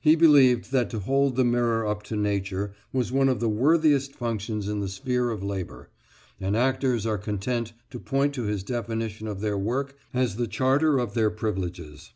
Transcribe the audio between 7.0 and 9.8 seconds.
are content to point to his definition of their